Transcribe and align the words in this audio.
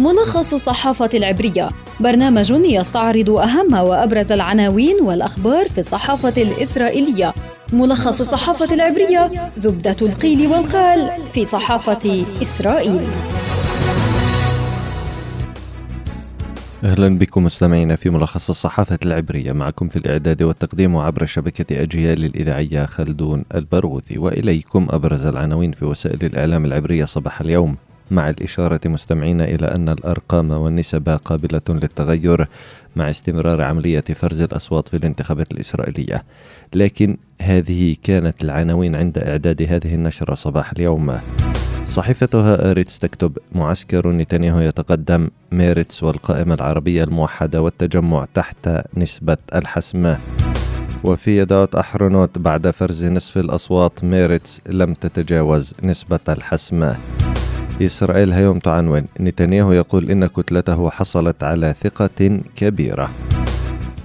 ملخص 0.00 0.54
الصحافة 0.54 1.10
العبرية. 1.14 1.68
برنامج 2.00 2.50
يستعرض 2.50 3.30
أهم 3.30 3.74
وأبرز 3.74 4.32
العناوين 4.32 4.96
والأخبار 5.02 5.68
في 5.68 5.80
الصحافة 5.80 6.42
الإسرائيلية. 6.42 7.34
ملخص 7.72 8.20
الصحافة 8.20 8.74
العبرية 8.74 9.30
زبدة 9.58 9.96
القيل 10.02 10.46
والقال 10.46 11.10
في 11.34 11.44
صحافة 11.44 12.24
إسرائيل. 12.42 13.00
أهلا 16.84 17.18
بكم 17.18 17.44
مستمعينا 17.44 17.96
في 17.96 18.10
ملخص 18.10 18.50
الصحافة 18.50 18.98
العبرية. 19.04 19.52
معكم 19.52 19.88
في 19.88 19.96
الإعداد 19.96 20.42
والتقديم 20.42 20.96
عبر 20.96 21.26
شبكة 21.26 21.82
أجيال 21.82 22.24
الإذاعية 22.24 22.86
خلدون 22.86 23.44
البرغوثي. 23.54 24.18
وإليكم 24.18 24.86
أبرز 24.90 25.26
العناوين 25.26 25.72
في 25.72 25.84
وسائل 25.84 26.24
الإعلام 26.24 26.64
العبرية 26.64 27.04
صباح 27.04 27.40
اليوم. 27.40 27.76
مع 28.10 28.30
الإشارة 28.30 28.80
مستمعين 28.84 29.40
إلى 29.40 29.66
أن 29.66 29.88
الأرقام 29.88 30.50
والنسب 30.50 31.08
قابلة 31.24 31.60
للتغير 31.68 32.48
مع 32.96 33.10
استمرار 33.10 33.62
عملية 33.62 34.00
فرز 34.00 34.40
الأصوات 34.40 34.88
في 34.88 34.96
الانتخابات 34.96 35.52
الإسرائيلية. 35.52 36.24
لكن 36.74 37.16
هذه 37.42 37.96
كانت 38.02 38.44
العناوين 38.44 38.94
عند 38.94 39.18
إعداد 39.18 39.62
هذه 39.62 39.94
النشرة 39.94 40.34
صباح 40.34 40.72
اليوم. 40.72 41.12
صحيفة 41.86 42.70
هآرتس 42.70 42.98
تكتب 42.98 43.38
معسكر 43.52 44.10
نتنياهو 44.10 44.60
يتقدم 44.60 45.30
ميرتس 45.52 46.02
والقائمة 46.02 46.54
العربية 46.54 47.04
الموحدة 47.04 47.62
والتجمع 47.62 48.26
تحت 48.34 48.68
نسبة 48.96 49.36
الحسم. 49.54 50.14
وفي 51.04 51.38
يديعوت 51.38 51.74
أحرونوت 51.74 52.38
بعد 52.38 52.70
فرز 52.70 53.04
نصف 53.04 53.38
الأصوات 53.38 54.04
ميرتس 54.04 54.60
لم 54.66 54.94
تتجاوز 54.94 55.74
نسبة 55.82 56.20
الحسم. 56.28 56.92
إسرائيل 57.86 58.32
هيوم 58.32 58.58
تعنون 58.58 59.04
نتنياهو 59.20 59.72
يقول 59.72 60.10
إن 60.10 60.26
كتلته 60.26 60.90
حصلت 60.90 61.44
على 61.44 61.74
ثقة 61.82 62.40
كبيرة. 62.56 63.10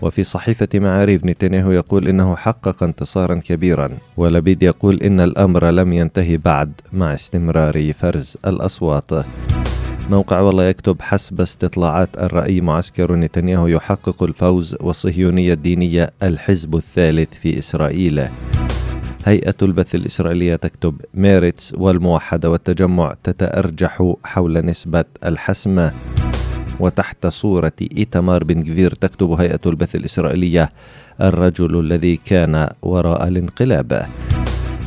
وفي 0.02 0.24
صحيفة 0.24 0.68
معاريف 0.76 1.26
نتنياهو 1.26 1.72
يقول 1.72 2.08
إنه 2.08 2.36
حقق 2.36 2.84
انتصارا 2.84 3.36
كبيرا 3.36 3.90
ولبيد 4.18 4.64
يقول 4.64 5.02
إن 5.02 5.20
الأمر 5.20 5.70
لم 5.70 5.94
ينتهي 5.94 6.38
بعد 6.38 6.72
مع 6.94 7.14
استمرار 7.14 7.94
فرز 7.94 8.38
الأصوات. 8.46 9.12
موقع 10.10 10.40
والله 10.40 10.64
يكتب 10.64 11.02
حسب 11.02 11.42
استطلاعات 11.42 12.10
الرأي 12.18 12.62
معسكر 12.62 13.16
نتنياهو 13.16 13.68
يحقق 13.68 14.24
الفوز 14.24 14.76
والصهيونية 14.80 15.54
الدينية 15.54 16.12
الحزب 16.24 16.76
الثالث 16.76 17.34
في 17.34 17.60
إسرائيل. 17.60 18.28
هيئة 19.26 19.56
البث 19.62 19.96
الإسرائيلية 19.96 20.56
تكتب 20.56 21.02
ميرتس 21.14 21.74
والموحدة 21.74 22.50
والتجمع 22.50 23.14
تتأرجح 23.24 24.14
حول 24.24 24.66
نسبة 24.66 25.06
الحسم 25.26 25.90
وتحت 26.80 27.28
صورة 27.28 27.72
إيتمار 27.98 28.44
بن 28.44 28.64
جفير 28.64 28.94
تكتب 28.94 29.32
هيئة 29.32 29.60
البث 29.66 29.96
الإسرائيلية 29.96 30.70
الرجل 31.22 31.80
الذي 31.80 32.20
كان 32.26 32.70
وراء 32.82 33.28
الانقلاب. 33.28 34.06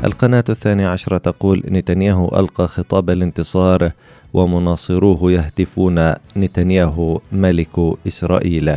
القناة 0.04 0.44
الثانية 0.48 0.88
عشرة 0.88 1.18
تقول 1.18 1.62
نتنياهو 1.68 2.40
ألقى 2.40 2.68
خطاب 2.68 3.10
الانتصار 3.10 3.90
ومناصروه 4.34 5.32
يهتفون 5.32 6.12
نتنياهو 6.36 7.20
ملك 7.32 7.94
إسرائيل. 8.06 8.74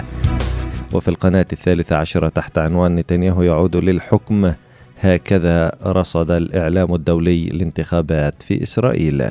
وفي 0.94 1.08
القناة 1.08 1.46
الثالثة 1.54 1.96
عشرة 1.96 2.30
تحت 2.30 2.58
عنوان 2.58 2.96
نتنياهو 2.96 3.44
يعود 3.44 3.76
للحكم 3.76 4.54
هكذا 5.02 5.72
رصد 5.86 6.32
الإعلام 6.32 6.96
الدولي 6.96 7.48
الانتخابات 7.48 8.44
في 8.44 8.64
إسرائيل. 8.64 9.24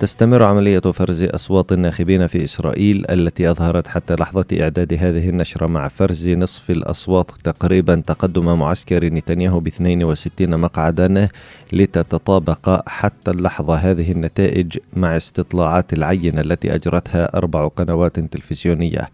تستمر 0.00 0.42
عملية 0.42 0.78
فرز 0.78 1.22
أصوات 1.22 1.72
الناخبين 1.72 2.26
في 2.26 2.44
إسرائيل 2.44 3.04
التي 3.10 3.50
أظهرت 3.50 3.88
حتى 3.88 4.14
لحظة 4.14 4.44
إعداد 4.60 4.92
هذه 4.92 5.28
النشرة 5.28 5.66
مع 5.66 5.88
فرز 5.88 6.28
نصف 6.28 6.70
الأصوات 6.70 7.30
تقريبا 7.44 8.02
تقدم 8.06 8.58
معسكر 8.58 9.04
نتنياهو 9.04 9.60
ب 9.60 9.66
62 9.66 10.56
مقعدا 10.60 11.28
لتتطابق 11.72 12.88
حتى 12.88 13.30
اللحظة 13.30 13.74
هذه 13.74 14.12
النتائج 14.12 14.78
مع 14.96 15.16
استطلاعات 15.16 15.92
العينة 15.92 16.40
التي 16.40 16.74
أجرتها 16.74 17.36
أربع 17.36 17.68
قنوات 17.68 18.20
تلفزيونية. 18.20 19.10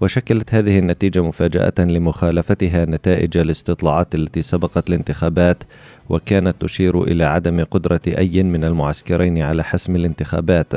وشكلت 0.00 0.54
هذه 0.54 0.78
النتيجة 0.78 1.22
مفاجأة 1.22 1.74
لمخالفتها 1.78 2.84
نتائج 2.84 3.36
الاستطلاعات 3.36 4.14
التي 4.14 4.42
سبقت 4.42 4.88
الانتخابات 4.88 5.62
وكانت 6.08 6.54
تشير 6.60 7.02
إلى 7.02 7.24
عدم 7.24 7.64
قدرة 7.64 8.00
أي 8.08 8.42
من 8.42 8.64
المعسكرين 8.64 9.42
على 9.42 9.64
حسم 9.64 9.96
الانتخابات. 9.96 10.72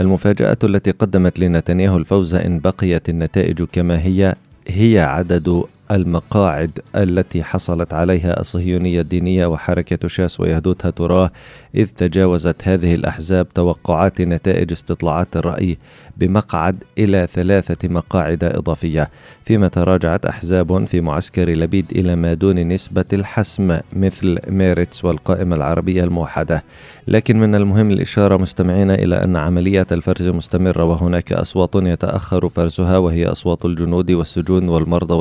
المفاجأة 0.00 0.58
التي 0.64 0.90
قدمت 0.90 1.38
لنتنياهو 1.38 1.96
الفوز 1.96 2.34
إن 2.34 2.58
بقيت 2.58 3.08
النتائج 3.08 3.62
كما 3.72 4.02
هي 4.02 4.34
هي 4.68 5.00
عدد 5.00 5.64
المقاعد 5.92 6.78
التي 6.96 7.42
حصلت 7.42 7.94
عليها 7.94 8.40
الصهيونية 8.40 9.00
الدينية 9.00 9.46
وحركة 9.46 10.08
شاس 10.08 10.40
ويهدوتها 10.40 10.90
تراه 10.90 11.30
إذ 11.74 11.86
تجاوزت 11.86 12.56
هذه 12.68 12.94
الأحزاب 12.94 13.48
توقعات 13.54 14.20
نتائج 14.20 14.72
استطلاعات 14.72 15.36
الرأي 15.36 15.78
بمقعد 16.16 16.84
إلى 16.98 17.28
ثلاثة 17.32 17.88
مقاعد 17.88 18.44
إضافية 18.44 19.10
فيما 19.44 19.68
تراجعت 19.68 20.26
أحزاب 20.26 20.84
في 20.84 21.00
معسكر 21.00 21.50
لبيد 21.50 21.86
إلى 21.92 22.16
ما 22.16 22.34
دون 22.34 22.68
نسبة 22.68 23.04
الحسم 23.12 23.78
مثل 23.92 24.38
ميرتس 24.48 25.04
والقائمة 25.04 25.56
العربية 25.56 26.04
الموحدة. 26.04 26.64
لكن 27.08 27.40
من 27.40 27.54
المهم 27.54 27.90
الإشارة 27.90 28.36
مستمعين 28.36 28.90
إلى 28.90 29.24
أن 29.24 29.36
عملية 29.36 29.86
الفرز 29.92 30.28
مستمرة 30.28 30.84
وهناك 30.84 31.32
أصوات 31.32 31.74
يتأخر 31.74 32.48
فرزها 32.48 32.98
وهي 32.98 33.26
أصوات 33.26 33.64
الجنود 33.64 34.10
والسجون 34.10 34.68
والمرضى 34.68 35.14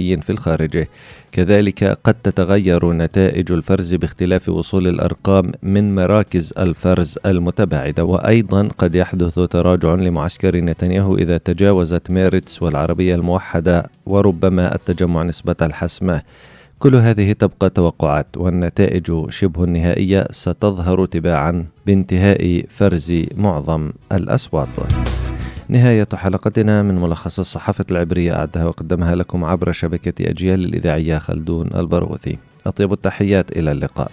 والدبلوماسيين 0.00 0.20
في 0.20 0.30
الخارج. 0.30 0.86
كذلك 1.32 1.84
قد 2.04 2.14
تتغير 2.14 2.92
نتائج 2.92 3.52
الفرز 3.52 3.94
باختلاف 3.94 4.48
وصول 4.48 4.88
الأرقام 4.88 5.52
من 5.62 5.94
مراكز 5.94 6.52
الفرز 6.58 7.18
المتباعدة 7.26 8.04
وأيضا 8.04 8.68
قد 8.78 8.94
يحدث 8.94 9.34
تراجع 9.34 9.94
لمعسكر 9.94 10.56
نتنياهو 10.56 11.16
إذا 11.16 11.38
تجاوزت 11.38 12.10
ميرتس 12.10 12.62
والعربية 12.62 13.14
الموحدة 13.14 13.86
وربما 14.06 14.74
التجمع 14.74 15.22
نسبة 15.22 15.56
الحسم 15.62 16.22
كل 16.78 16.94
هذه 16.96 17.32
تبقى 17.32 17.70
توقعات 17.70 18.36
والنتائج 18.36 19.30
شبه 19.30 19.64
النهائية 19.64 20.26
ستظهر 20.30 21.06
تباعا 21.06 21.66
بانتهاء 21.86 22.64
فرز 22.68 23.12
معظم 23.36 23.90
الأصوات 24.12 24.68
نهاية 25.70 26.08
حلقتنا 26.14 26.82
من 26.82 26.94
ملخص 26.94 27.38
الصحافة 27.38 27.84
العبرية 27.90 28.36
أعدها 28.36 28.64
وقدمها 28.64 29.14
لكم 29.14 29.44
عبر 29.44 29.72
شبكة 29.72 30.30
أجيال 30.30 30.64
الإذاعية 30.64 31.18
خلدون 31.18 31.66
البرغوثي. 31.74 32.38
أطيب 32.66 32.92
التحيات 32.92 33.52
إلى 33.52 33.72
اللقاء. 33.72 34.10